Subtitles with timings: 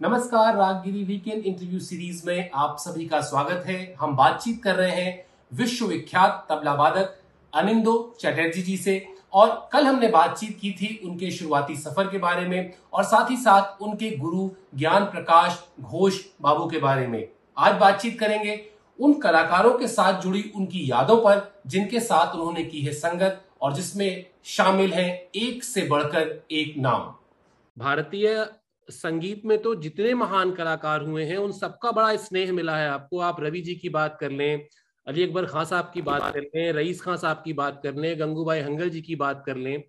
[0.00, 4.90] नमस्कार, Raaggiri weekend interview series में आप सभी का स्वागत है। हम बातचीत कर रहे
[4.92, 7.14] हैं विश्व विख्यात तबला वादक
[7.52, 8.96] अनिंदो चटर्जी जी से
[9.32, 13.36] और कल हमने बातचीत की थी उनके शुरुआती सफ़र के बारे में और साथ ही
[13.36, 17.26] साथ उनके गुरु ज्ञान प्रकाश घोष बाबू के बारे में।
[17.56, 18.60] आज बातचीत करेंगे
[18.98, 23.74] उन कलाकारों के साथ जुड़ी उनकी यादों पर जिनके साथ उन्होंने की है संगत और
[23.74, 27.12] जिसमें शामिल है एक से बढ़कर एक नाम।
[27.76, 28.46] भारतीय
[28.90, 33.18] संगीत में तो जितने महान कलाकार हुए हैं उन सबका बड़ा स्नेह मिला है आपको।
[33.18, 34.66] आप रवि जी की बात कर लें
[35.06, 38.20] अली अकबर खान साहब की बात कर लें रईस खान साहब की बात कर लें
[38.20, 39.82] गंगूबाई हंगल जी की बात कर लें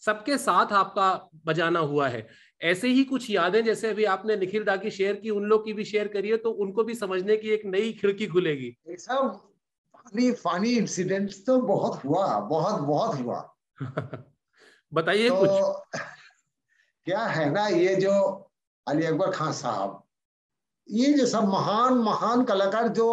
[0.00, 2.28] सबके साथ आपका बजाना हुआ है।
[2.62, 5.72] ऐसे ही कुछ यादें जैसे अभी आपने निखिल दा की शेयर की उन लोग की
[5.72, 9.40] भी शेयर करिए तो उनको भी समझने की एक नई खिड़की खुलेगी। सब
[9.96, 13.54] फनी फनी इंसिडेंट्स तो बहुत हुआ बहुत बहुत हुआ।
[14.94, 16.00] बताइए तो, कुछ।
[17.06, 18.12] क्या है ना ये जो
[18.88, 20.02] अली अकबर खान साहब
[20.90, 23.08] ये जो सब महान महान कलाकार जो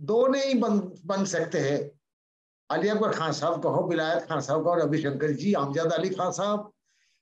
[0.00, 1.78] दो नहीं बन बन सकते हैं
[2.70, 6.70] अली अकबर खान साहब कहो बिलायत खान साहब कहो रविशंकर जी आमजाद अली खान साहब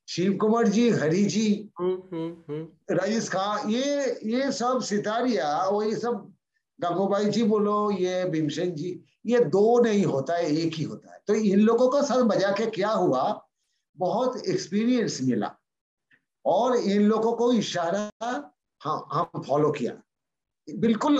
[0.08, 5.84] शिव कुमार जी हरी जी हम्म, हम्म, हम्म। रईस खान ये ये सब सितारिया और
[5.86, 6.32] ये सब
[6.80, 11.20] गंगूबाई जी बोलो ये भीमसेन जी ये दो नहीं होता है एक ही होता है।
[11.26, 13.48] तो इन लोगों का सर बजा के क्या हुआ?
[13.98, 15.56] बहुत एक्सपीरियंस मिला।
[16.44, 18.10] और इन लोगों को इशारा
[18.80, 19.92] हाँ हम फॉलो किया।
[20.68, 21.18] बिल्कुल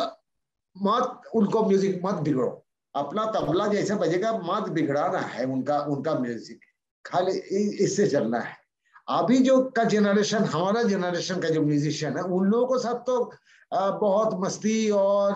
[0.77, 2.49] मत, उनको म्यूज़िक मत बिगड़ो।
[2.95, 6.61] अपना तबला जैसे बजेगा, मत बिगड़ाना है उनका उनका म्यूज़िक
[7.05, 7.33] खाली
[7.85, 8.57] इससे चलना है।
[9.09, 13.33] अभी जो का जनरेशन हमारा जनरेशन का जो म्यूजिशियन है, उन लोगों को सब तो
[13.73, 15.35] बहुत मस्ती और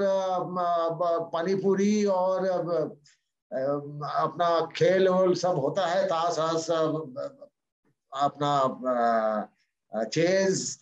[1.32, 2.46] पानीपुरी और
[3.50, 6.38] अपना खेल वोल सब होता है ताश
[8.12, 8.52] अपना
[9.92, 10.78] चेज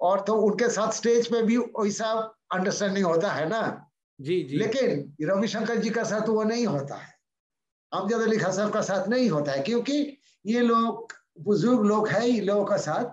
[0.00, 2.12] और तो उनके साथ स्टेज पे भी वैसा
[2.52, 3.90] अंडरस्टैंडिंग होता है ना?
[4.18, 7.14] जी जी। लेकिन रविशंकर जी का साथ वो नहीं होता है।
[7.92, 12.22] अमजद अली खान साहब का साथ नहीं होता है क्योंकि ये लोग बुज़ुर्ग लोग हैं
[12.22, 13.04] इन लोगों का साथ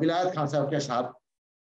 [0.00, 1.12] बिलायत खान साहब के साथ।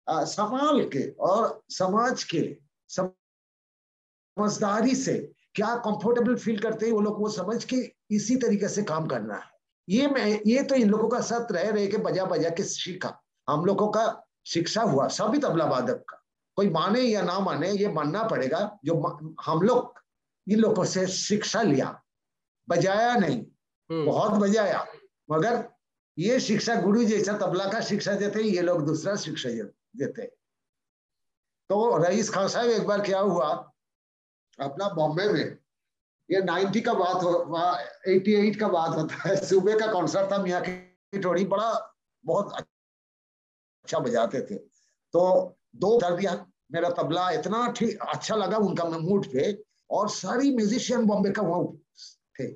[0.06, 2.56] संभाल के और समाज के
[2.90, 7.76] समझदारी से क्या कंफर्टेबल फील करते हैं वो लोग वो समझ के
[8.10, 9.51] इसी तरीके से काम करना है।
[9.88, 13.22] ये मैं ये तो इन लोगों का साथ रह रहे के बजा बजा के सीखा।
[13.48, 16.22] हम लोगों का शिक्षा हुआ सभी तबला वादक का।
[16.56, 19.02] कोई माने या ना माने ये मानना पड़ेगा जो
[19.44, 19.94] हम लोग
[20.48, 22.02] इन लोगों से शिक्षा लिया।
[22.68, 23.42] बजाया नहीं
[23.90, 24.86] हम्म। बहुत बजाया।
[25.30, 25.68] मगर
[26.18, 29.48] ये शिक्षा गुरु जैसा तबला का शिक्षा देते ये लोग दूसरा शिक्षा
[29.96, 30.22] देते।
[31.68, 33.48] तो रईस खान साहब एक बार क्या हुआ?
[34.60, 35.58] अपना बॉम्बे में
[36.32, 40.60] ये 90 का बात एटी एट का बात होता है। सुबह का कॉन्सर्ट था, मियाँ
[40.62, 45.22] की टोड़ी बड़ा, बहुत अच्छा बजाते थे। तो
[45.76, 46.34] दो कर दिया
[46.72, 47.64] मेरा तबला इतना
[48.08, 51.64] अच्छा लगा उनका मूड पे, और सारी म्यूजिशियन बॉम्बे का वहाँ
[52.40, 52.46] थे।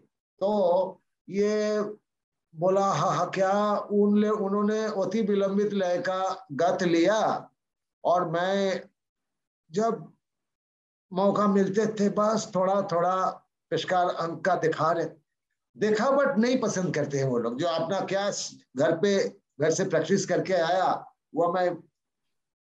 [0.40, 1.80] तो ये
[2.54, 3.52] बोला, हा हा, क्या
[3.92, 7.50] उन उन्होंने अति विलंबित लय का गत लिया?
[8.04, 8.82] और मैं
[9.70, 10.12] जब
[11.12, 15.06] मौका मिलते थे, बस थोड़ा थोड़ा पेशकार अंक का दिखा रहे
[15.76, 18.30] देखा बट नहीं पसंद करते हैं वो लोग। जो अपना क्या
[18.76, 19.16] घर पे
[19.60, 20.92] घर से प्रैक्टिस करके आया
[21.34, 21.76] वो मैं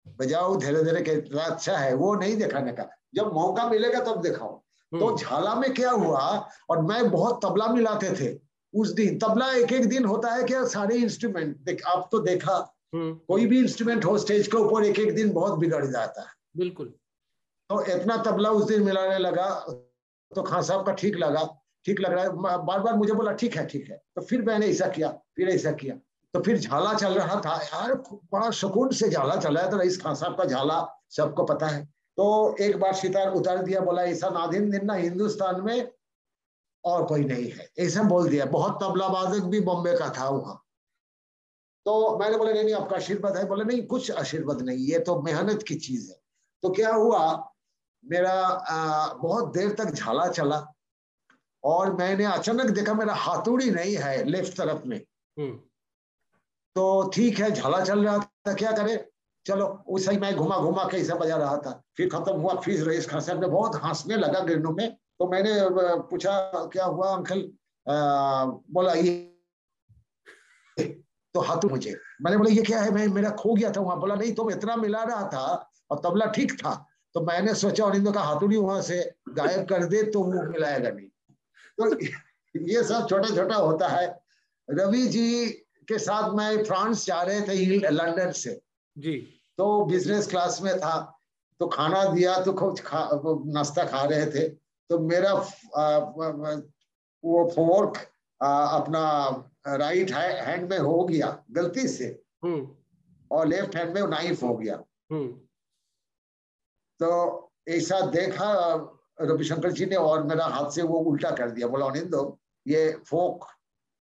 [0.08, 4.64] बजाऊ धीरे धीरे के अच्छा है। वो नहीं दिखाने का। जब मौका मिलेगा तब दिखाओ।
[4.92, 8.40] तो हम्म। झाला में क्या हुआ और मैं बहुत तबला मिलाते थे
[8.74, 12.58] उस दिन। तबला एक एक दिन होता है क्या सारे इंस्ट्रूमेंट आप तो देखा।
[12.94, 16.28] हम्म। कोई भी इंस्ट्रूमेंट हो स्टेज के ऊपर एक एक दिन बहुत बिगड़ जाता है।
[16.58, 16.88] बिल्कुल।
[17.70, 19.66] तो इतना तबला उस दिन मिलाने लगा।
[20.34, 21.44] तो खान साहब का ठीक लगा,
[21.86, 22.30] ठीक लग रहा है।
[22.66, 25.72] बार बार मुझे बोला, ठीक है ठीक है। तो फिर मैंने ऐसा किया, फिर ऐसा
[25.72, 25.96] किया।
[26.34, 27.94] तो फिर झाला चल रहा था। यार
[28.34, 31.86] बड़ा सुकून से झाला चल रहा था रईस खान साहब का झाला सबको पता है।
[32.18, 35.92] तो एक बार सितार उतार दिया, बोला, ऐसा नादिन दिन ना हिंदुस्तान में
[36.84, 39.08] और कोई नहीं है। ऐसा बोल दिया। बहुत तबला
[39.40, 40.60] भी बॉम्बे का था वहाँ।
[41.86, 45.22] तो मैंने बोला, नहीं नहीं, आपका आशीर्वाद है। बोले, नहीं, कुछ आशीर्वाद नहीं ये तो
[45.22, 46.18] मेहनत की चीज़ है।
[46.62, 47.53] तो क्या हुआ?
[48.04, 50.66] मेरा आ, बहुत देर तक झाला चला
[51.64, 55.56] और मैंने अचानक देखा मेरा हाथुड़ी नहीं है लेफ़्ट तरफ़ में। हम्म।
[56.76, 58.96] तो ठीक है झाला चल रहा था क्या करे?
[59.46, 62.84] चलो उस ही मैं घुमा घुमा के ऐसा बजा रहा था। फिर खत्म हुआ फिर
[62.90, 65.54] रईस खान साहब ने बहुत हंसने लगा गिरनों में। तो मैंने
[66.10, 67.42] पूछा क्या हुआ अंकल?
[67.88, 69.12] आ, बोला ये
[71.36, 72.92] तो हाथों मुझे। मैंने बोला ये क्या है?
[72.92, 75.46] मैं मेरा खो गया था वहाँ। बोला नहीं तुम इतना मिला रहा था
[75.92, 76.74] और तबला ठीक था
[77.16, 79.00] तो मैंने सोचा और का हाथुड़ी वहाँ से
[79.30, 81.08] गायब कर दे तो वो मिलाएगा नहीं।
[81.80, 81.96] तो
[82.56, 84.08] ये सब छोटा छोटा होता है।
[84.68, 85.50] रवि जी
[85.88, 88.60] के साथ मैं फ्रांस जा रहे थे लंदन से।
[88.98, 89.16] जी।
[89.58, 90.96] तो बिज़नेस क्लास में था
[91.60, 94.48] तो खाना दिया तो कुछ खा नाश्ता खा रहे थे।
[94.90, 95.34] तो मेरा
[97.24, 97.98] वो फोर्क
[98.42, 99.04] अपना
[99.68, 102.06] राइट हैंड में हो गया गलती से।
[102.44, 102.68] हम्म।
[103.32, 104.82] और लेफ़्ट हैंड में नाइफ हो गया।
[105.12, 105.40] हम्म।
[107.04, 108.52] तो ऐसा देखा,
[109.22, 113.46] रविशंकर जी ने और मेरा हाथ से वो उल्टा कर दिया, बोला, अनिंदो, ये फोक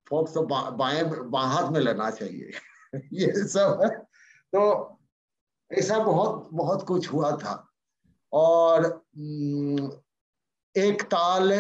[0.07, 0.43] फोक तो
[0.77, 2.53] बाएँ बा हाथ में लेना चाहिए।
[3.13, 3.83] ये सब
[4.53, 4.63] तो
[5.71, 7.55] ऐसा बहुत बहुत कुछ हुआ था।
[8.33, 8.87] और
[10.77, 11.53] एक ताल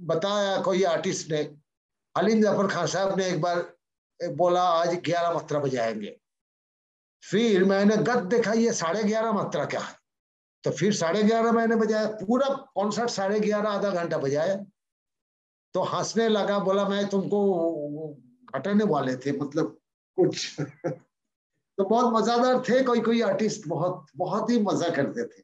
[0.00, 1.42] बताया कोई आर्टिस्ट ने,
[2.16, 3.76] अलीम ज़फ़र खान साहब ने एक बार
[4.20, 6.20] बोला, आज ग्यारह मात्रा बजाएँगे।
[7.22, 9.97] फिर मैंने गद देखा, ये साढ़े ग्यारह मात्रा क्या है?
[10.64, 14.56] तो फिर साढ़े ग्यारह मैंने बजाया पूरा कॉन्सर्ट साढ़े ग्यारह आधा घंटा बजाया।
[15.74, 17.40] तो हंसने लगा बोला मैं तुमको
[18.54, 19.78] घटाने वाले थे मतलब
[20.18, 20.60] कुछ।
[21.78, 25.42] तो बहुत मजादार थे कोई कोई आर्टिस्ट बहुत बहुत ही मज़ा करते थे।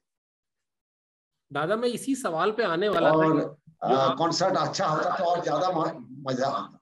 [1.50, 6.49] दादा मैं इसी सवाल पे आने वाला और कॉन्सर्ट अच्छा होता तो और ज़्यादा मज़ा
[6.49, 6.81] आता।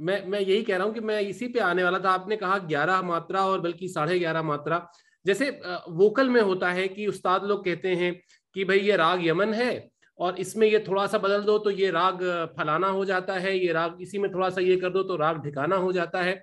[0.00, 2.58] मैं मैं यही कह रहा हूँ कि मैं इसी पे आने वाला था। आपने कहा
[2.58, 4.78] ग्यारह मात्रा और बल्कि साढ़े ग्यारह मात्रा।
[5.24, 5.50] जैसे
[5.90, 8.12] वोकल में होता है कि उस्ताद लोग कहते हैं
[8.56, 9.88] कि भाई ये राग यमन है
[10.18, 12.22] और इसमें ये थोड़ा सा बदल दो तो ये राग
[12.58, 15.42] फलाना हो जाता है, ये राग, इसी में थोड़ा सा ये कर दो तो राग
[15.44, 16.42] ढिकाना हो जाता है।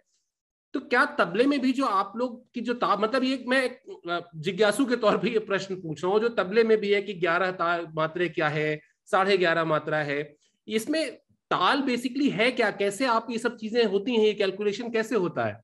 [0.73, 4.85] तो क्या तबले में भी जो आप लोग की जो ताब मतलब ये मैं जिज्ञासु
[4.85, 7.87] के तौर पर ये प्रश्न पूछ रहा हूँ, जो तबले में भी है कि ग्यारह
[7.95, 8.79] मात्रे क्या है,
[9.09, 10.35] साढ़े ग्यारह मात्रा है,
[10.67, 11.11] इसमें
[11.51, 12.69] ताल बेसिकली है क्या?
[12.73, 15.61] कैसे आप ये सब चीज़ें होती हैं, ये कैलकुलेशन कैसे होता है?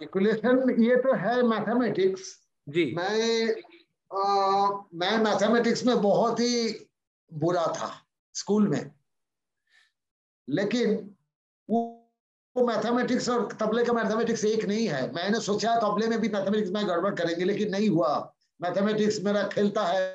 [0.00, 2.36] कैलकुलेशन ये तो है मैथमेटिक्स
[2.66, 3.54] जी। मैं
[4.10, 6.68] आ, मैं मैथमेटिक्स में बहुत ही
[7.32, 7.90] बुरा था
[8.34, 8.90] स्कूल में।
[10.48, 10.94] लेकिन
[11.68, 16.70] वो मैथमेटिक्स और तबले का मैथमेटिक्स एक नहीं है। मैंने सोचा तबले में भी मैथमेटिक्स
[16.70, 18.14] में गड़बड़ करेंगे लेकिन नहीं हुआ।
[18.60, 20.06] मैथमेटिक्स मेरा खेलता है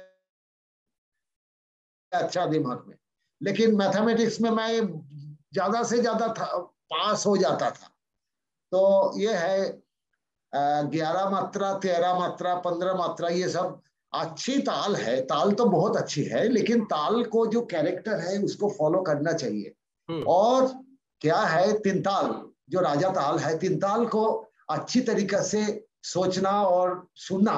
[2.12, 2.95] अच्छा दिमाग में।
[3.41, 4.81] लेकिन मैथमेटिक्स में मैं
[5.53, 7.93] ज़्यादा से ज़्यादा पास हो जाता था।
[8.74, 9.81] तो ये है
[10.90, 13.81] ग्यारह मात्रा तेरह मात्रा पंद्रह मात्रा ये सब
[14.14, 18.70] अच्छी ताल है। ताल तो बहुत अच्छी है लेकिन ताल को जो कैरेक्टर है उसको
[18.70, 19.74] फॉलो करना चाहिए।
[20.10, 20.68] हम्म। और
[21.22, 22.34] क्या है तिनताल
[22.70, 24.25] जो राजा ताल है तिनताल को
[24.70, 25.64] अच्छी तरीके से
[26.04, 27.58] सोचना और सुनना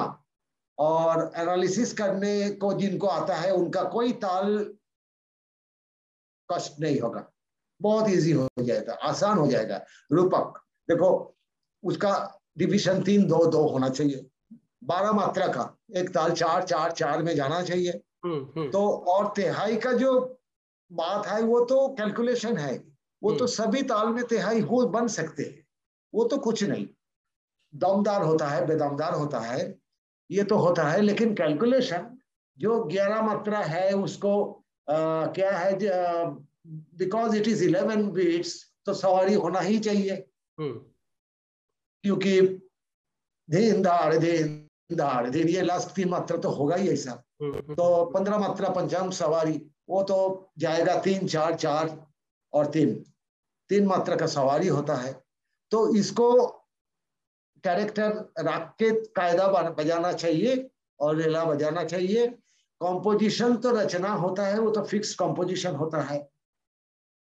[0.78, 4.58] और एनालिसिस करने को जिनको आता है उनका कोई ताल
[6.48, 7.24] कष्ट नहीं होगा।
[7.80, 9.80] बहुत इजी हो जाएगा आसान हो जाएगा।
[10.12, 11.10] रूपक देखो
[11.82, 12.12] उसका
[12.58, 14.26] डिविजन तीन दो दो होना चाहिए
[14.84, 19.32] बारह मात्रा का एक ताल चार चार चार में जाना चाहिए हम्म, हम्म। तो और
[19.36, 20.12] तिहाई का जो
[20.92, 22.76] बात है वो तो कैलकुलेशन है
[23.22, 25.64] वो तो हम्म। सभी ताल में तिहाई हो बन सकते हैं
[26.14, 26.86] वो तो कुछ नहीं
[27.74, 29.78] दमदार होता है बेदमदार होता है
[30.30, 32.06] ये तो होता है लेकिन कैलकुलेशन
[32.58, 34.32] जो ग्यारह मात्रा है उसको
[34.88, 35.72] आ, क्या है
[36.96, 38.54] because it is eleven beats
[38.86, 40.24] तो सवारी होना ही चाहिए।
[40.58, 42.40] क्योंकि
[43.48, 43.82] धीन
[44.18, 47.12] धीन धाड़ धीन ये लास्ट तीन मात्रा तो होगा ही ऐसा।
[47.42, 49.60] तो पंद्रह मात्रा पंचांग सवारी
[49.90, 50.18] वो तो
[50.58, 51.96] जाएगा तीन चार चार
[52.52, 52.94] और तीन
[53.70, 55.12] तीन मात्रा का सवारी होता है
[55.72, 56.46] तो इसको
[57.64, 60.68] कैरेक्टर रख के कायदा बजाना चाहिए
[61.00, 62.26] और रेला बजाना चाहिए
[62.80, 66.18] कॉम्पोजिशन तो रचना होता है वो तो फिक्स कॉम्पोजिशन होता है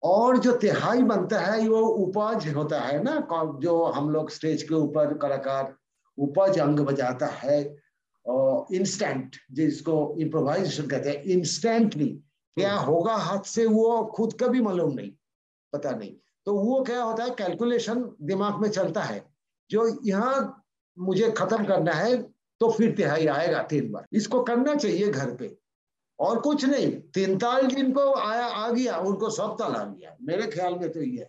[0.03, 3.15] और जो तिहाई बनता है वो उपज होता है ना
[3.61, 5.75] जो हम लोग स्टेज के ऊपर कलाकार
[6.19, 7.77] उपज अंग बजाता है
[8.27, 12.09] और इंस्टेंट जिसको इम्प्रोवाइजेशन कहते हैं इंस्टेंटली
[12.57, 15.13] क्या हम्म। होगा हाथ से वो खुद का भी मालूम नहीं
[15.73, 16.15] पता नहीं।
[16.47, 19.23] तो वो क्या होता है कैलकुलेशन दिमाग में चलता है
[19.71, 20.65] जो यहाँ
[20.99, 22.17] मुझे खत्म करना है
[22.61, 25.57] तो फिर तिहाई आएगा तीन बार। इसको करना चाहिए घर पे।
[26.21, 30.47] और कुछ नहीं, तीन ताल जिनको आया, आ गया, उनको सब ताल आ गया। मेरे
[30.47, 31.29] ख्याल में तो ये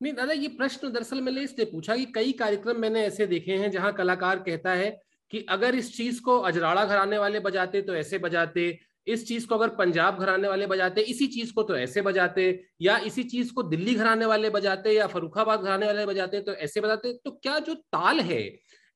[0.00, 3.70] नहीं, दादा, ये प्रश्न दरअसल मैंने इसलिए पूछा कि कई कार्यक्रम मैंने ऐसे देखे हैं
[3.70, 4.90] जहाँ कलाकार कहता है
[5.32, 9.54] कि अगर इस चीज़ को अजराड़ा घराने वाले बजाते तो ऐसे बजाते, इस चीज़ को
[9.54, 12.44] अगर पंजाब घराने वाले बजाते, इसी चीज़ को तो ऐसे बजाते,
[12.82, 16.80] या इसी चीज़ को दिल्ली घराने वाले बजाते, या फरुखाबाद घराने वाले बजाते तो ऐसे
[16.80, 18.42] बजाते तो क्या जो ताल है,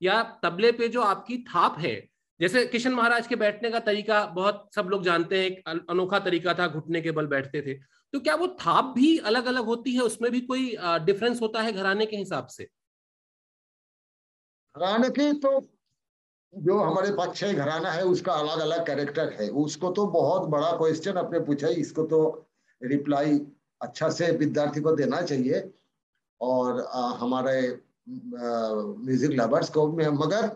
[0.02, 1.94] या तबले पे जो आपकी थाप है
[2.40, 6.66] जैसे किशन महाराज के बैठने का तरीका बहुत सब लोग जानते हैं अनोखा तरीका था
[6.68, 7.74] घुटने के बल बैठते थे।
[8.14, 10.02] तो क्या वो थाप भी अलग अलग होती है?
[10.02, 12.64] उसमें भी कोई डिफरेंस होता है घराने के हिसाब से?
[14.74, 15.60] घराने की तो
[16.54, 20.70] जो हमारे पक्ष है घराना है उसका अलग अलग कैरेक्टर है। उसको तो बहुत बड़ा
[20.78, 22.22] क्वेश्चन आपने पूछा इसको तो
[22.80, 23.38] रिप्लाई
[23.80, 25.62] अच्छा से विद्यार्थी को देना चाहिए।
[26.40, 27.60] और आ, हमारे
[28.08, 30.50] म्यूज़िक लवर्स को मगर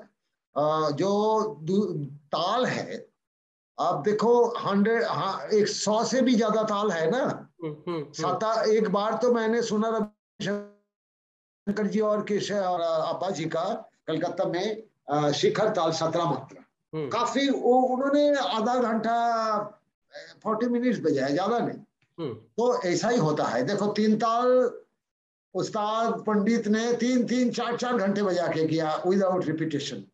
[0.56, 1.10] जो
[2.34, 3.04] ताल है
[3.78, 7.22] आप देखो हंड्रेड हाँ एक सौ से भी ज़्यादा ताल है ना?
[7.62, 13.30] हम्म, हम्म, हम्म। सता एक बार तो मैंने सुना रविशंकर जी और केशव और अब्बा
[13.30, 13.64] जी का
[14.06, 16.62] कलकत्ता में शिखर ताल सत्रह मात्रा।
[17.12, 19.16] काफ़ी वो उन्होंने आधा घंटा
[20.42, 24.48] फोर्टी मिनट्स बजाया ज़्यादा नहीं। तो ऐसा ही होता है। देखो तीन ताल
[25.54, 30.04] उस्ताद पंडित ने तीन तीन चार चार घंटे बजा के किया विदाउट रिपीटेशन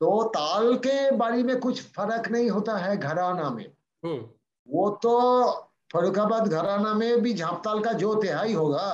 [0.00, 3.66] तो ताल के बारे में कुछ फ़र्क नहीं होता है घराना में।
[4.04, 4.26] हम्म।
[4.68, 5.52] वो तो
[5.92, 8.84] फरुखाबाद घराना में भी झापताल का जो तिहाई होगा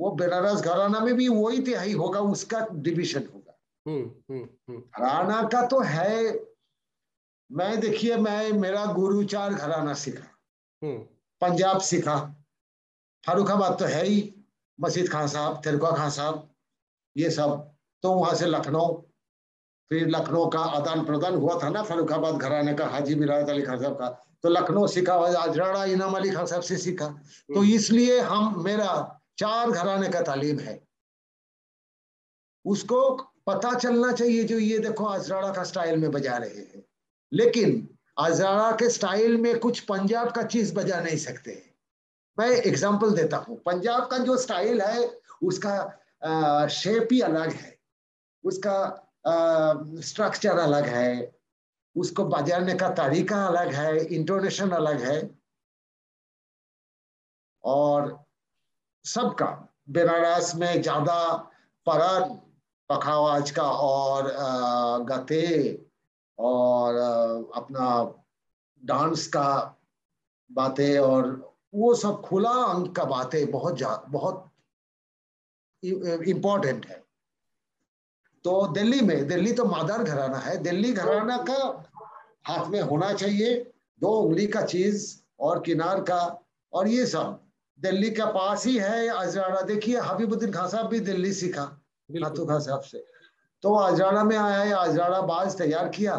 [0.00, 5.66] वो बनारस घराना में भी वही तिहाई होगा उसका डिविजन होगा। हम्म, हम्म, घराना का
[5.66, 6.46] तो है
[7.52, 10.38] मैं देखिए मैं मेरा गुरु चार घराना सीखा।
[11.40, 12.34] पंजाब सीखा।
[13.26, 14.34] फारुखाबाद तो है ही
[14.80, 16.50] मसीद खान साहब तिरका खान साहब
[17.16, 19.02] ये सब। तो वहाँ से लखनऊ
[19.90, 23.80] फिर लखनऊ का आदान प्रदान हुआ था ना फरुखाबाद घराने का हाजी मिराज अली खान
[23.80, 24.08] साहब का।
[24.42, 28.90] तो लखनऊ सीखा अजराड़ा इनाम अली खान साहब से सीखा। तो हम्म। इसलिए हम मेरा
[29.38, 30.80] चार घराने का तालीम है।
[32.64, 33.00] उसको
[33.46, 36.84] पता चलना चाहिए जो ये देखो अजराड़ा का स्टाइल में बजा रहे हैं।
[37.32, 37.88] लेकिन
[38.18, 41.62] अजराड़ा के स्टाइल में कुछ पंजाब का चीज़ बजा नहीं सकते
[42.38, 45.06] मैं एग्ज़ाम्पल देता हूँ। पंजाब का जो स्टाइल है
[45.42, 47.76] उसका शेप ही अलग है।
[48.44, 48.76] उसका
[49.26, 51.32] स्ट्रक्चर अलग है।
[51.96, 55.18] उसको बजाने का तरीका अलग है इंटोनेशन अलग है।
[57.64, 58.18] और
[59.04, 59.46] सबका,
[59.90, 61.34] बनारस में ज़्यादा
[61.86, 62.34] परन
[62.90, 64.30] पखावाज का और
[65.04, 65.46] गते
[66.38, 66.96] और
[67.56, 67.88] अपना
[68.82, 69.48] डांस का
[70.50, 71.28] बातें और
[71.74, 74.50] वो सब खुला अंक का बातें बहुत बहुत
[75.82, 77.05] इम्पोर्टेंट है।
[78.46, 81.56] तो दिल्ली में दिल्ली तो मादार घराना है। दिल्ली घराना का
[82.46, 83.54] हाथ में होना चाहिए
[84.00, 85.06] दो उंगली का चीज़
[85.40, 86.20] और किनार का
[86.72, 87.40] और ये सब।
[87.78, 91.64] दिल्ली का पास ही है अजराना देखिए हबीबुद्दीन खान साहब भी दिल्ली सीखा
[92.08, 93.04] नातू खान साहब से।
[93.62, 96.14] तो अजराना में आया है अजराना बाज तैयार किया।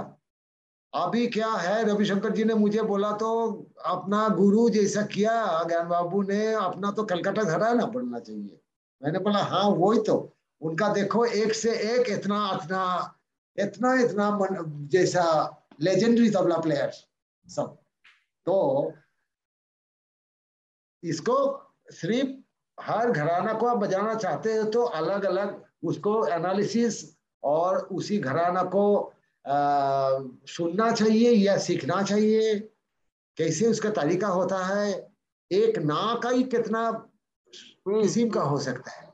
[0.94, 3.30] अभी क्या है रविशंकर जी ने मुझे बोला तो
[3.86, 8.60] अपना गुरु जैसा किया ज्ञान बाबू ने अपना तो कलकत्ता घराना पढ़ना चाहिए।
[9.02, 13.14] मैंने बोला हाँ वही तो। उनका देखो एक से एक इतना इतना
[13.60, 15.24] इतना इतना मन, जैसा
[15.82, 16.92] लेजेंडरी तबला प्लेयर
[17.48, 17.78] सब।
[18.46, 18.94] तो
[21.04, 21.38] इसको
[21.92, 22.30] सिर्फ़
[22.82, 28.64] हर घराना को आप बजाना चाहते हो तो अलग अलग उसको एनालिसिस और उसी घराना
[28.64, 29.14] को
[29.48, 32.60] आ, सुनना चाहिए या सीखना चाहिए।
[33.38, 35.12] कैसे उसका तरीका होता है?
[35.52, 39.14] एक ना का ही कितना हम्म। किस्म का हो सकता है।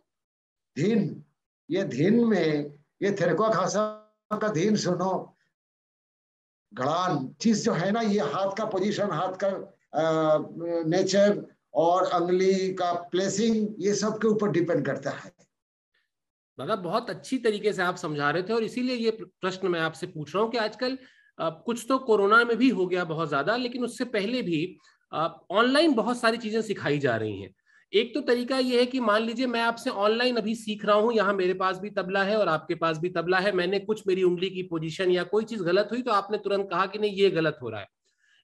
[0.77, 1.23] धीन
[1.69, 2.71] ये धीन में
[3.03, 3.81] ये थिरकुआ खासा
[4.31, 5.13] का धीन सुनो।
[6.73, 9.47] गड़ान चीज़ जो है ना ये हाथ का पोजीशन हाथ का
[9.93, 10.37] आ,
[10.87, 15.31] नेचर और अंगली का प्लेसिंग ये सब के ऊपर डिपेंड करता है।
[16.57, 20.07] दादा बहुत अच्छी तरीके से आप समझा रहे थे और इसीलिए ये प्रश्न मैं आपसे
[20.07, 20.97] पूछ रहा हूँ कि आजकल
[21.39, 24.59] कुछ तो कोरोना में भी हो गया बहुत ज़्यादा लेकिन उससे पहले भी
[25.11, 27.53] ऑनलाइन बहुत सारी चीज़ें सिखाई जा रही हैं।
[27.93, 31.13] एक तो तरीका यह है कि मान लीजिए मैं आपसे ऑनलाइन अभी सीख रहा हूँ
[31.13, 34.23] यहाँ मेरे पास भी तबला है और आपके पास भी तबला है मैंने कुछ मेरी
[34.23, 37.29] उंगली की पोजीशन या कोई चीज़ गलत हुई तो आपने तुरंत कहा कि नहीं ये
[37.31, 37.87] गलत हो रहा है।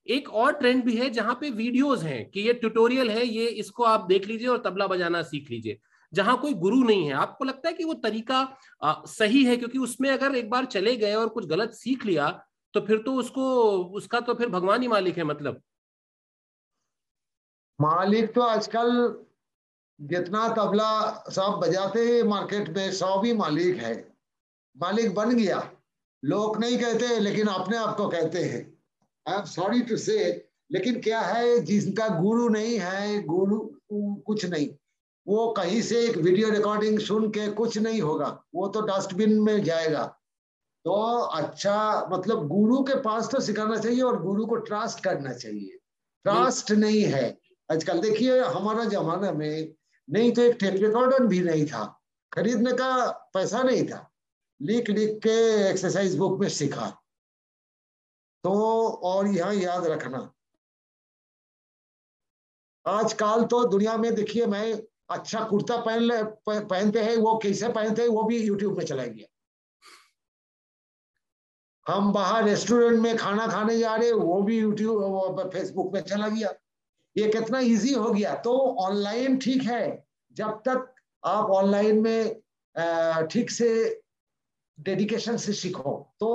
[0.07, 3.83] एक और ट्रेंड भी है जहाँ पे वीडियोस हैं कि ये ट्यूटोरियल है ये इसको
[3.83, 5.79] आप देख लीजिए और तबला बजाना सीख लीजिए।
[6.13, 8.37] जहाँ कोई गुरु नहीं है आपको लगता है कि वो तरीका
[8.81, 9.57] आ, सही है?
[9.57, 12.29] क्योंकि उसमें अगर एक बार चले गए और कुछ गलत सीख लिया
[12.73, 13.43] तो फिर तो उसको
[13.95, 15.61] उसका तो फिर भगवान ही मालिक है मतलब।
[17.79, 19.25] मालिक तो आजकल
[19.99, 23.93] जितना तबला सब बजाते हैं मार्केट में सौ भी मालिक है।
[24.77, 25.71] मालिक बन गया।
[26.23, 28.61] लोग नहीं कहते लेकिन अपने आप को कहते हैं।
[29.27, 30.17] आई एम सॉरी टू से
[30.71, 33.59] लेकिन क्या है जिसका गुरु नहीं है गुरु
[33.91, 34.69] कुछ नहीं।
[35.27, 39.63] वो कहीं से एक वीडियो रिकॉर्डिंग सुन के कुछ नहीं होगा। वो तो डस्टबिन में
[39.63, 40.03] जाएगा।
[40.85, 40.91] तो
[41.21, 45.77] अच्छा मतलब गुरु के पास तो सिखाना चाहिए और गुरु को ट्रस्ट करना चाहिए।
[46.25, 47.37] ट्रस्ट नहीं है।
[47.71, 49.73] आजकल देखिए हमारा जमाना में
[50.09, 51.83] नहीं तो एक टेप रिकॉर्डर भी नहीं था।
[52.33, 54.09] खरीदने का पैसा नहीं था।
[54.61, 55.35] लिख लिख के
[55.69, 56.89] एक्सरसाइज बुक में सीखा।
[58.43, 58.53] तो
[59.03, 60.33] और यहाँ याद रखना।
[62.85, 68.01] आजकल तो दुनिया में देखिए, मैं अच्छा कुर्ता पहन ले पहनते हैं, वो कैसे पहनते
[68.01, 69.27] हैं, वो भी यूट्यूब में चला गया।
[71.87, 76.53] हम बाहर रेस्टोरेंट में खाना खाने जा रहे वो भी यूट्यूब फेसबुक में चला गया।
[77.15, 80.05] ये कितना इजी हो गया। तो ऑनलाइन ठीक है।
[80.37, 83.69] जब तक आप ऑनलाइन में ठीक से
[84.77, 86.27] डेडिकेशन से सीखो। तो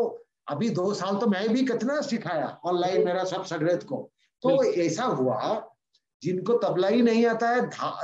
[0.48, 4.10] अभी दो साल तो मैं भी कितना सिखाया ऑनलाइन मेरा सब संग्रहित को।
[4.42, 5.38] तो ऐसा हुआ
[6.22, 7.62] जिनको तबला ही नहीं आता है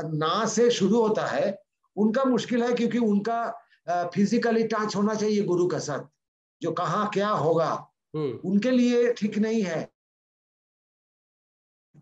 [0.09, 1.59] ना से शुरू होता है
[1.97, 3.41] उनका मुश्किल है क्योंकि उनका
[4.15, 6.09] फिजिकली टच होना चाहिए गुरु के साथ।
[6.63, 7.71] जो कहा क्या होगा
[8.15, 9.89] हम्म। उनके लिए ठीक नहीं है।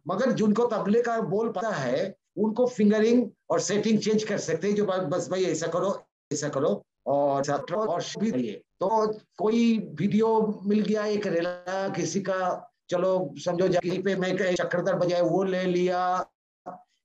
[0.08, 4.74] मगर जिनको तबले का बोल पता है, उनको फिंगरिंग और सेटिंग चेंज कर सकते हैं,
[4.74, 11.04] जो बस भाई ऐसा करो ऐसा करो, और और भी तो कोई वीडियो मिल गया,
[11.04, 16.30] एक रेला, किसी का, चलो, समझो कहीं पे मैं चक्रधर बजाय वो ले लिया,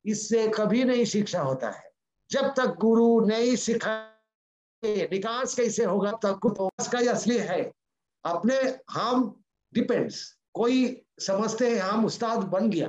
[0.06, 1.92] इससे कभी नहीं शिक्षा होता है।
[2.30, 4.10] जब तक गुरु नहीं सिखा
[4.86, 7.72] विकास कैसे होगा, तब का असली है।
[8.26, 9.44] अपने, हम
[9.74, 12.88] डिपेंड्स कोई समझते हैं हम उस्ताद बन गया।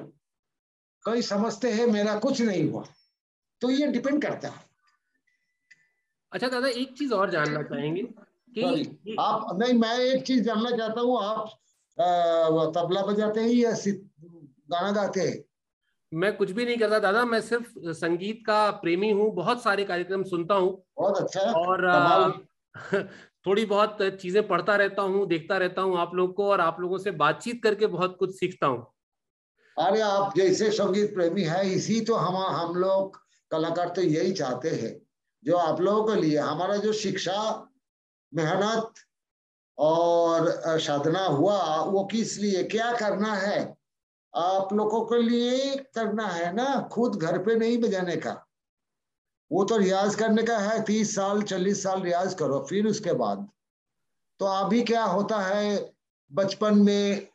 [1.04, 2.84] कोई समझते हैं मेरा कुछ नहीं हुआ।
[3.60, 4.60] तो ये डिपेंड करता है।
[6.32, 8.02] अच्छा दादा एक चीज़ और जानना चाहेंगे
[8.58, 11.50] कि आप नहीं मैं एक चीज़ जानना चाहता हूँ आप
[12.76, 13.72] तबला बजाते हैं या
[14.70, 15.44] गाना गाते हैं?
[16.14, 20.22] मैं कुछ भी नहीं करता दादा मैं सिर्फ़ संगीत का प्रेमी हूँ बहुत सारे कार्यक्रम
[20.22, 21.86] सुनता हूँ। बहुत अच्छा और
[23.44, 26.98] थोड़ी बहुत चीज़ें पढ़ता रहता हूँ, देखता रहता हूँ आप लोग को और आप लोगों
[26.98, 28.86] से बातचीत करके बहुत कुछ सीखता हूँ।
[29.76, 33.20] अरे आप जैसे संगीत प्रेमी है, इसी तो हम हम लोग
[33.50, 34.94] कलाकार तो यही चाहते हैं,
[35.44, 37.38] जो आप लोगों के लिए हमारा जो शिक्षा
[38.32, 38.92] मेहनत
[39.78, 43.62] और साधना हुआ, वो किस लिए, क्या करना है?
[44.34, 48.43] आप लोगों के लिए करना है ना, खुद घर पे नहीं बजाने का।
[49.50, 53.48] वो तो रियाज करने का है, तीस साल, चालीस साल रियाज करो, फिर उसके बाद।
[54.40, 55.94] तो अभी क्या होता है,
[56.30, 57.28] बचपन में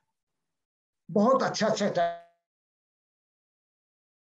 [1.10, 1.88] बहुत अच्छा अच्छा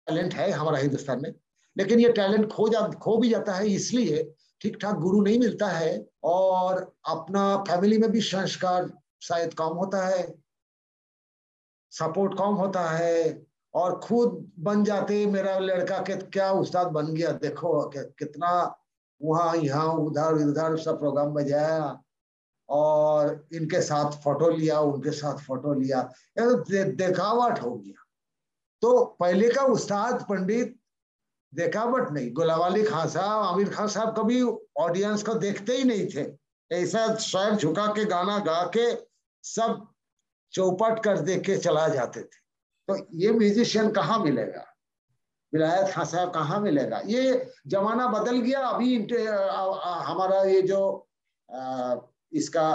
[0.07, 1.33] टैलेंट है हमारा हिंदुस्तान में,
[1.75, 4.23] लेकिन ये टैलेंट खो जा, खो भी जाता है, इसलिए
[4.61, 8.89] ठीक ठाक गुरु नहीं मिलता है, और अपना फैमिली में भी संस्कार
[9.21, 10.33] शायद कम होता है,
[11.91, 17.31] सपोर्ट कम होता है और खुद बन जाते मेरा लड़का के क्या उस्ताद बन गया
[17.43, 18.51] देखो कितना
[19.21, 22.01] वहाँ यहाँ उधर उधर सब प्रोग्राम बजाया
[22.69, 28.03] और इनके साथ फ़ोटो लिया उनके साथ फ़ोटो लिया। तो दे, देखावट हो गया।
[28.81, 30.75] तो पहले का उस्ताद पंडित
[31.53, 34.41] देखावट नहीं। गुलावाली खान साहब आमिर खान साहब कभी
[34.77, 36.25] ऑडियंस को देखते ही नहीं थे।
[36.71, 38.87] ऐसा स्वयं झुका के गाना गा के
[39.43, 39.85] सब
[40.53, 42.44] चौपट कर दे के चला जाते थे।
[42.89, 44.65] तो ये म्यूजिशियन कहाँ मिलेगा
[45.53, 47.23] विलायत खान साहब कहाँ मिलेगा ये
[47.67, 48.95] जमाना बदल गया अभी
[50.07, 50.81] हमारा ये जो
[51.49, 51.95] आ,
[52.33, 52.67] इसका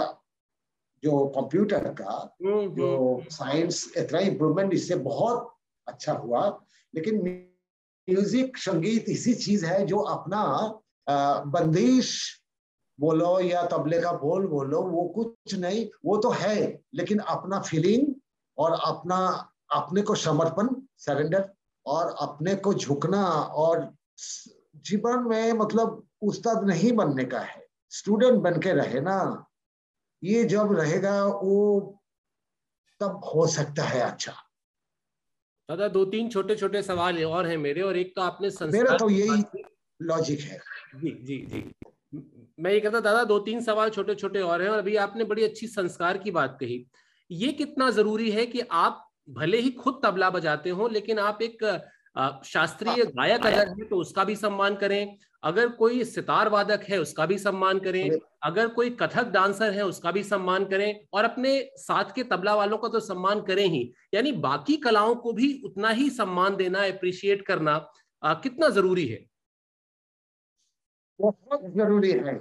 [1.03, 5.53] जो कंप्यूटर का हम्म, जो साइंस हम्म। इतना इम्प्रूवमेंट इससे बहुत
[5.87, 6.47] अच्छा हुआ
[6.93, 10.43] लेकिन म्यूज़िक संगीत इसी चीज़ है जो अपना
[11.47, 12.11] बंदिश
[12.99, 16.57] बोलो या तबले का बोल बोलो वो कुछ नहीं वो तो है
[16.95, 18.13] लेकिन अपना फीलिंग
[18.57, 19.19] और अपना
[19.71, 21.49] अपने को समर्पण सरेंडर
[21.85, 23.23] और अपने को झुकना
[23.63, 23.89] और
[24.85, 29.45] जीवन में मतलब उस्ताद नहीं बनने का है। स्टूडेंट बन के रहे ना
[30.23, 31.97] ये जब रहेगा वो
[33.01, 34.31] तब हो सकता है अच्छा।
[35.69, 39.09] दादा दो तीन छोटे छोटे सवाल और हैं मेरे और एक तो आपने मेरा तो
[39.09, 39.43] यही
[39.99, 40.59] लॉजिक है।
[40.95, 41.63] जी जी जी।
[42.59, 45.43] मैं ये कहता दादा दो तीन सवाल छोटे छोटे और हैं और अभी आपने बड़ी
[45.43, 46.85] अच्छी संस्कार की बात कही।
[47.29, 51.63] ये कितना ज़रूरी है कि आप भले ही खुद तबला बजाते हो लेकिन आप एक
[52.45, 57.25] शास्त्रीय गायक अगर है तो उसका भी सम्मान करें। अगर कोई सितार वादक है उसका
[57.25, 58.09] भी सम्मान करें।
[58.43, 62.77] अगर कोई कथक डांसर है उसका भी सम्मान करें। और अपने साथ के तबला वालों
[62.77, 63.81] का तो सम्मान करें ही।
[64.13, 67.73] यानी बाकी कलाओं को भी उतना ही सम्मान देना अप्रिशिएट करना
[68.23, 69.25] आ, कितना ज़रूरी है?
[71.19, 72.33] बहुत ज़रूरी है।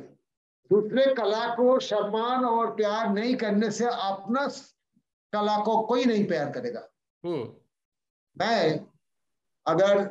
[0.70, 4.46] दूसरे कला को सम्मान और प्यार नहीं करने से अपना
[5.32, 6.88] कला को कोई नहीं प्यार करेगा
[7.24, 7.48] हम्म।
[8.36, 8.86] मैं
[9.66, 10.08] अगर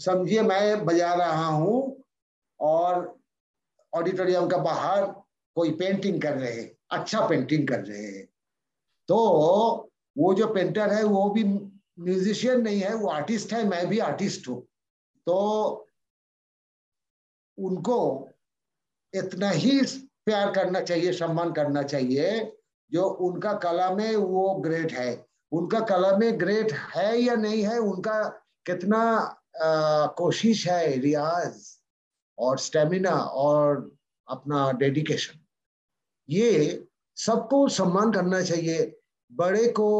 [0.00, 2.04] समझिए मैं बजा रहा हूँ
[2.60, 3.14] और
[3.92, 5.04] ऑडिटोरियम का बाहर
[5.56, 8.24] कोई पेंटिंग कर रहे हैं अच्छा पेंटिंग कर रहे हैं
[9.08, 9.16] तो
[10.16, 14.48] वो जो पेंटर है वो भी म्यूजिशियन नहीं है वो आर्टिस्ट है मैं भी आर्टिस्ट
[14.48, 14.60] हूँ
[15.26, 15.36] तो
[17.58, 17.98] उनको
[19.14, 19.80] इतना ही
[20.26, 22.28] प्यार करना चाहिए सम्मान करना चाहिए
[22.92, 27.78] जो उनका कला में वो ग्रेट है। उनका कला में ग्रेट है या नहीं है,
[27.78, 28.22] उनका
[28.66, 29.42] कितना
[30.18, 31.62] कोशिश है, रियाज
[32.38, 33.90] और स्टेमिना और
[34.28, 35.38] अपना डेडिकेशन
[36.28, 38.92] ये सबको सम्मान करना चाहिए।
[39.32, 39.90] बड़े को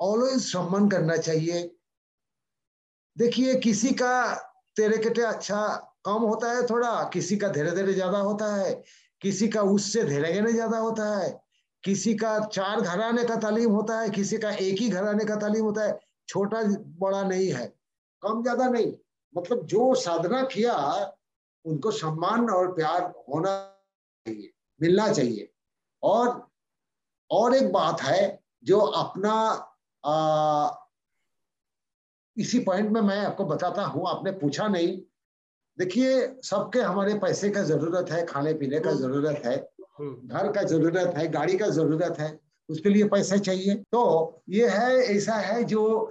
[0.00, 1.62] ऑलवेज सम्मान करना चाहिए।
[3.16, 4.34] देखिए, किसी का
[4.76, 5.66] तेरे कटे अच्छा
[6.06, 8.72] कम होता है थोड़ा, किसी का धीरे धीरे ज़्यादा होता है,
[9.22, 11.41] किसी का उससे धीरे धीरे ज़्यादा होता है।
[11.84, 15.64] किसी का चार घराने का तालीम होता है किसी का एक ही घराने का तालीम
[15.64, 16.62] होता है छोटा
[16.98, 17.66] बड़ा नहीं है
[18.22, 18.92] कम ज़्यादा नहीं
[19.36, 20.74] मतलब जो साधना किया
[21.64, 23.56] उनको सम्मान और प्यार होना
[24.26, 25.50] चाहिए मिलना चाहिए
[26.02, 26.48] और
[27.30, 29.32] और एक बात है जो अपना
[30.04, 30.70] आ,
[32.36, 35.00] इसी पॉइंट में मैं आपको बताता हूँ आपने पूछा नहीं
[35.78, 39.56] देखिए सबके हमारे पैसे का ज़रूरत है खाने पीने का हम्म। ज़रूरत है।
[40.02, 42.38] घर का ज़रूरत है गाड़ी का ज़रूरत है
[42.68, 44.02] उसके लिए पैसा चाहिए। तो
[44.50, 46.10] ये है ऐसा है जो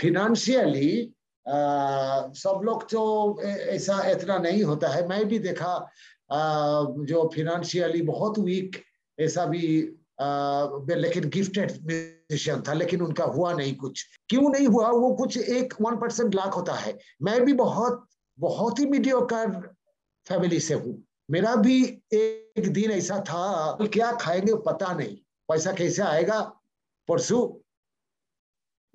[0.00, 1.14] फिनेंशियली
[1.46, 5.72] सब लोग तो ऐसा इतना नहीं होता है। मैं भी देखा
[6.30, 6.38] आ,
[7.02, 8.76] जो फिनेंशियली बहुत वीक
[9.18, 9.64] ऐसा भी
[10.20, 14.88] आ, लेकिन गिफ्टेड म्यूजिशियन था लेकिन उनका हुआ नहीं कुछ। क्यों नहीं हुआ?
[14.90, 18.06] वो कुछ एक वन परसेंट लाख होता है। मैं भी बहुत
[18.38, 19.60] बहुत ही मीडियोकर
[20.26, 25.16] फैमिली से हूँ। मेरा भी एक दिन ऐसा था क्या खाएँगे पता नहीं।
[25.48, 26.40] पैसा कैसे आएगा?
[27.08, 27.62] परसों?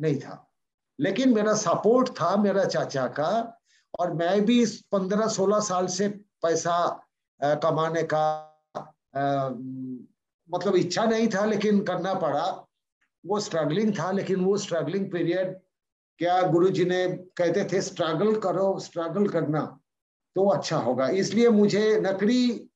[0.02, 0.52] नहीं था।
[1.00, 3.60] लेकिन मेरा सपोर्ट था मेरा चाचा का
[4.00, 6.10] और मैं भी पंद्रह सोलह साल से
[6.42, 6.74] पैसा
[7.44, 8.26] आ, कमाने का
[9.16, 9.50] आ,
[10.50, 12.66] मतलब इच्छा नहीं था लेकिन करना पड़ा।
[13.26, 15.60] वो स्ट्रगलिंग था लेकिन वो स्ट्रगलिंग पीरियड
[16.18, 19.80] क्या गुरु जी ने कहते थे स्ट्रगल करो स्ट्रगल करना
[20.36, 22.70] तो अच्छा होगा। इसलिए मुझे नकली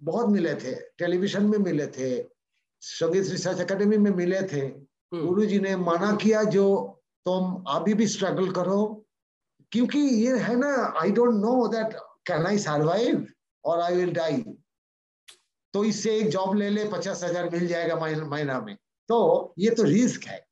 [0.00, 2.10] बहुत मिले थे टेलीविज़न में मिले थे
[2.82, 6.66] संगीत रिसर्च अकेडमी में मिले थे। हम्म। गुरु जी ने माना किया जो
[7.26, 8.80] तुम अभी भी स्ट्रगल करो
[9.72, 11.94] क्योंकि ये है ना I don't know that
[12.26, 13.26] can I survive
[13.64, 14.42] और आई विल डाई
[15.74, 18.74] तो इससे एक जॉब ले ले पचास हज़ार मिल जाएगा महीना में।
[19.08, 20.44] तो ये तो रिस्क है।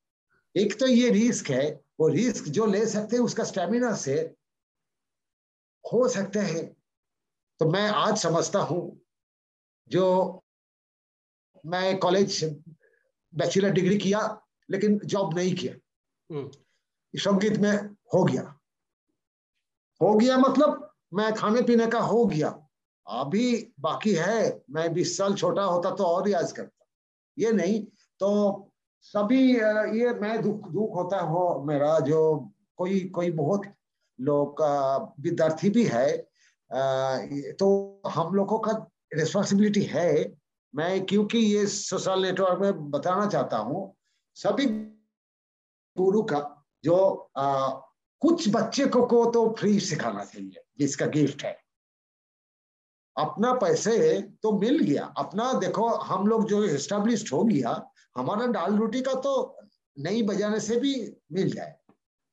[0.54, 1.64] एक तो ये रिस्क है
[2.00, 4.14] वो रिस्क जो ले सकते हैं उसका स्टेमिना से
[5.84, 6.64] हो सकते हैं।
[7.60, 8.80] तो मैं आज समझता हूँ
[9.90, 10.04] जो
[11.64, 12.44] मैं कॉलेज
[13.34, 14.20] बैचलर डिग्री किया
[14.70, 15.74] लेकिन जॉब नहीं किया।
[16.30, 16.50] हम्म।
[17.14, 17.72] संगीत में
[18.14, 18.42] हो गया।
[20.00, 22.48] हो गया मतलब मैं खाने पीने का हो गया।
[23.06, 26.86] अभी बाकी है मैं बीस साल छोटा होता तो और रियाज करता।
[27.38, 27.84] ये नहीं
[28.20, 28.28] तो
[29.00, 29.40] सभी
[29.98, 32.20] ये मैं दुख दुख होता हो मेरा जो
[32.76, 33.62] कोई कोई बहुत
[34.18, 34.62] लोग
[35.20, 36.16] विद्यार्थी भी है
[37.60, 37.68] तो
[38.06, 38.72] हम लोगों का
[39.12, 40.36] रिस्पॉन्सिबिलिटी है
[40.74, 43.94] मैं क्योंकि ये सोशल नेटवर्क में बताना चाहता हूँ
[44.36, 44.66] सभी
[45.96, 46.40] गुरु का
[46.84, 46.96] जो
[47.36, 47.68] आ,
[48.22, 51.56] कुछ बच्चे को को तो फ्री सिखाना चाहिए जिसका गिफ्ट है।
[53.16, 57.70] अपना पैसे तो मिल गया अपना देखो हम लोग जो एस्टेब्लिश हो गया
[58.16, 59.34] हमारा दाल रोटी का तो
[59.96, 60.94] नहीं बजाने से भी
[61.32, 61.74] मिल जाए।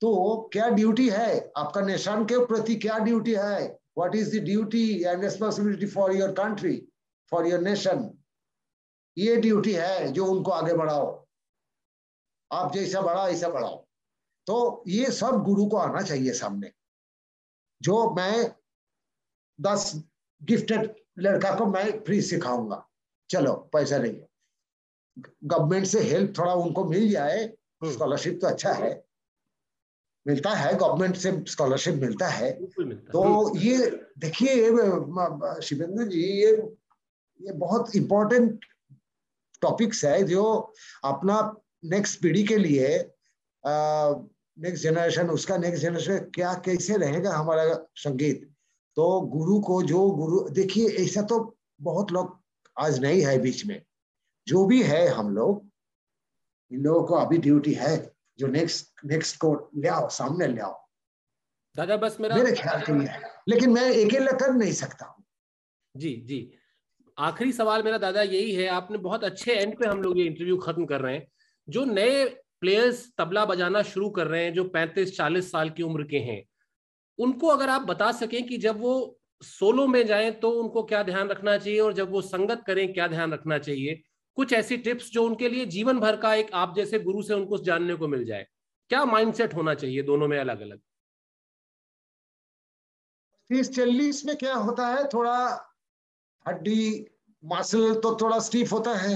[0.01, 1.51] तो क्या ड्यूटी है?
[1.57, 3.77] आपका नेशन के प्रति क्या ड्यूटी है?
[3.97, 6.87] What is the duty and responsibility for your country
[7.31, 8.23] for your nation
[9.17, 11.27] ये ड्यूटी है जो उनको आगे बढ़ाओ।
[12.51, 13.87] आप जैसा बढ़ा ऐसा बढ़ाओ।
[14.47, 16.71] तो ये सब गुरु को आना चाहिए सामने।
[17.81, 18.55] जो मैं
[19.61, 20.01] दस
[20.43, 22.89] गिफ्टेड लड़का को मैं फ्री सिखाऊँगा।
[23.29, 24.21] चलो पैसा नहीं।
[25.43, 29.04] गवर्नमेंट से हेल्प थोड़ा उनको मिल जाए। स्कॉलरशिप हम्म। तो अच्छा है।
[30.25, 33.77] मिलता है गवर्नमेंट से स्कॉलरशिप मिलता है। तो ये
[34.19, 34.55] देखिए
[35.63, 36.51] शिवेंद्र जी ये
[37.39, 38.65] ये बहुत इम्पोर्टेंट
[39.61, 40.43] टॉपिक्स है जो
[41.05, 41.37] अपना
[41.85, 42.87] नेक्स्ट पीढ़ी के लिए
[43.63, 48.49] नेक्स्ट जनरेशन उसका नेक्स्ट जनरेशन क्या कैसे रहेगा हमारा संगीत।
[48.97, 51.39] तो गुरु को जो गुरु देखिए ऐसा तो
[51.81, 52.37] बहुत लोग
[52.77, 53.81] आज नहीं है बीच में।
[54.47, 55.63] जो भी है हम लोग
[56.71, 60.73] इन लोगों को अभी ड्यूटी है। जो नेक्स्ट नेक्स्ट को ले आओ सामने ले आओ।
[61.75, 63.19] दादा बस मेरा मेरे ख्याल के लिए।
[63.49, 65.23] लेकिन मैं अकेला कर नहीं सकता। हूँ
[65.95, 66.39] जी जी।
[67.17, 70.57] आखिरी सवाल मेरा दादा यही है आपने बहुत अच्छे एंड पे हम लोग ये इंटरव्यू
[70.57, 71.27] खत्म कर रहे हैं।
[71.67, 72.25] जो नए
[72.59, 76.43] प्लेयर्स तबला बजाना शुरू कर रहे हैं जो 35-40 साल की उम्र के हैं
[77.19, 81.27] उनको अगर आप बता सकें कि जब वो सोलो में जाएँ तो उनको क्या ध्यान
[81.27, 84.01] रखना चाहिए और जब वो संगत करें क्या ध्यान रखना चाहिए?
[84.37, 87.57] कुछ ऐसी टिप्स जो उनके लिए जीवन भर का एक आप जैसे गुरु से उनको
[87.57, 88.47] जानने को मिल जाए।
[88.89, 90.79] क्या माइंडसेट होना चाहिए दोनों में अलग अलग
[93.49, 95.07] तीस चालीस में क्या होता है?
[95.07, 95.37] थोड़ा
[96.45, 97.05] हड्डी
[97.43, 99.13] मासल तो थोड़ा स्टीफ होता है।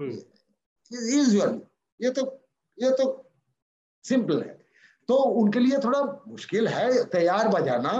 [0.00, 1.60] यूजुअल हम्म।
[2.00, 2.26] ये तो
[2.78, 3.06] ये तो
[4.04, 4.58] सिंपल है।
[5.08, 7.92] तो उनके लिए थोड़ा मुश्किल है तैयार बजाना।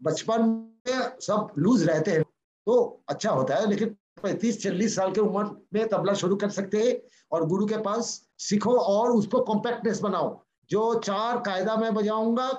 [0.00, 0.42] बचपन
[0.88, 5.44] में सब लूज रहते हैं तो अच्छा होता है लेकिन पैंतीस चालीस साल के उम्र
[5.74, 6.94] में तबला शुरू कर सकते हैं
[7.32, 12.50] और गुरु के पास सीखो और उसको कॉम्पैक्टनेस बनाओ। जो चार कायदा में बजाऊँगा,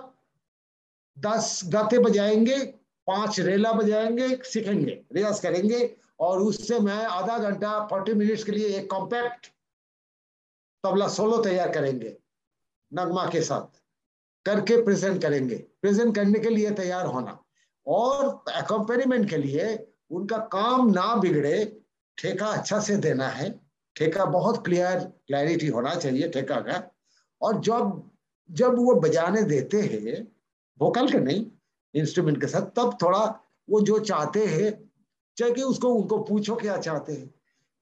[1.17, 2.57] दस गाते बजाएँगे,
[3.07, 8.67] पाँच रेला बजाएँगे, सीखेंगे, रियाज करेंगे और उससे मैं आधा घंटा, फोर्टी मिनट्स के लिए
[8.77, 9.47] एक कॉम्पैक्ट
[10.83, 12.15] तबला सोलो तैयार करेंगे,
[12.91, 13.81] नगमा के साथ
[14.45, 17.39] करके प्रेजेंट करेंगे। प्रेजेंट करने के लिए तैयार होना
[17.87, 19.75] और अकम्पेरिमेंट के लिए
[20.11, 21.81] उनका काम ना बिगड़े
[22.17, 23.59] ठेका अच्छा से देना है
[23.95, 26.91] ठेका बहुत क्लियर क्लैरिटी होना चाहिए ठेका का
[27.41, 28.11] और जब
[28.51, 30.27] जब वो बजाने देते हैं
[30.79, 31.45] वोकल के नहीं
[31.93, 33.39] इंस्ट्रूमेंट के साथ तब थोड़ा
[33.69, 34.91] वो जो चाहते हैं
[35.37, 37.33] चाहे कि उसको उनको पूछो क्या चाहते हैं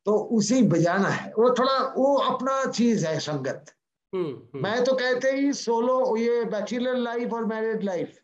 [0.05, 3.65] तो उसे बजाना है। वो थोड़ा वो अपना चीज़ है संगत।
[4.13, 8.19] हम्म, हम्म। मैं तो कहते ही सोलो ये बैचलर लाइफ और मैरिड लाइफ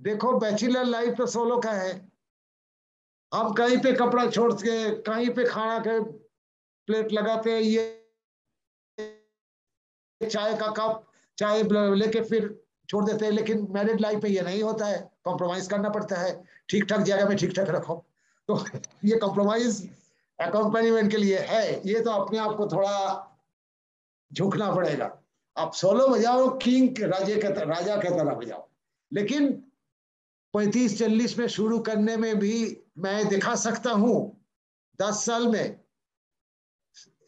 [0.00, 2.11] देखो बैचलर लाइफ तो सोलो का है।
[3.34, 6.00] हम कहीं पे कपड़ा छोड़ के, कहीं पे खाना के
[6.86, 8.08] प्लेट लगाते हैं, ये
[10.30, 11.06] चाय का कप,
[11.38, 11.62] चाय
[11.94, 15.88] लेके फिर छोड़ देते हैं, लेकिन मैरिड लाइफ में ये नहीं होता है। कॉम्प्रोमाइज करना
[15.88, 18.04] पड़ता है। ठीक ठाक जगह में ठीक ठाक रखो।
[18.48, 18.64] तो
[19.04, 19.90] ये कॉम्प्रोमाइज
[20.40, 23.28] अकम्पनीमेंट के लिए है। ये तो अपने आप को थोड़ा
[24.32, 25.18] झुकना पड़ेगा।
[25.56, 28.68] आप सोलो बजाओ किंग राजे के, राजा के तरह बजाओ
[29.12, 29.52] लेकिन
[30.54, 34.46] पैंतीस, चालीस में शुरू करने में भी मैं दिखा सकता हूँ।
[35.00, 35.80] दस साल में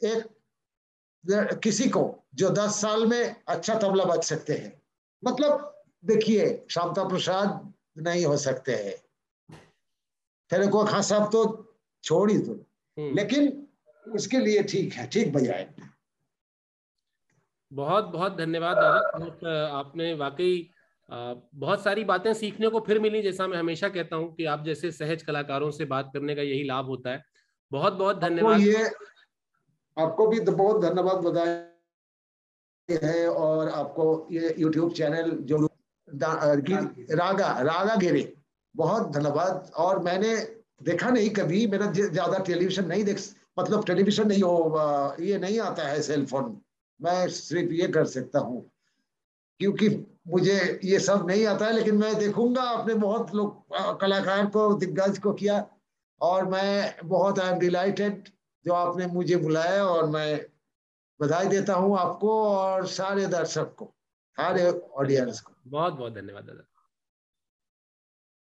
[0.05, 4.83] एक किसी को जो दस साल में अच्छा तबला बच सकते हैं।
[5.25, 9.59] मतलब देखिए शांता प्रसाद नहीं हो सकते हैं।
[10.51, 11.43] तेरे को खान साहब तो
[12.05, 12.53] छोड़ ही दो।
[12.97, 13.69] हम्म। लेकिन
[14.07, 15.75] उसके लिए ठीक है ठीक बजाए
[17.73, 20.71] बहुत बहुत धन्यवाद दादा। आपने वाकई
[21.09, 24.91] बहुत सारी बातें सीखने को फिर मिली जैसा मैं हमेशा कहता हूँ कि आप जैसे
[24.93, 27.23] सहज कलाकारों से बात करने का यही लाभ होता है।
[27.73, 28.85] बहुत बहुत धन्यवाद। ये
[29.97, 31.73] आपको भी तो बहुत धन्यवाद बताया
[32.89, 35.59] है और आपको ये YouTube चैनल जो
[36.09, 38.27] रागा रागा गिरी
[38.75, 40.35] बहुत धन्यवाद। और मैंने
[40.83, 43.19] देखा नहीं कभी मेरा ज़्यादा टेलीविज़न नहीं देख
[43.59, 46.57] मतलब टेलीविज़न नहीं हो ये नहीं आता है सेल फ़ोन।
[47.01, 48.61] मैं सिर्फ़ ये कर सकता हूँ
[49.61, 49.89] क्योंकि
[50.27, 55.19] मुझे ये सब नहीं आता है, लेकिन मैं देखूँगा, आपने बहुत लोग कलाकार को, दिग्गज
[55.19, 55.67] को किया,
[56.21, 58.29] और मैं बहुत आई एम डिलाइटेड
[58.65, 60.41] जो आपने मुझे बुलाया, और मैं
[61.21, 63.93] बधाई देता हूँ आपको और सारे दर्शक को,
[64.39, 66.74] सारे ऑडियंस को। बहुत बहुत धन्यवाद, दादा।